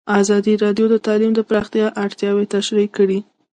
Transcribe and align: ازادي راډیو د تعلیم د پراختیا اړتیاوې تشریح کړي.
ازادي 0.19 0.53
راډیو 0.63 0.85
د 0.89 0.95
تعلیم 1.05 1.31
د 1.35 1.39
پراختیا 1.49 1.87
اړتیاوې 2.03 2.45
تشریح 2.55 2.87
کړي. 2.97 3.19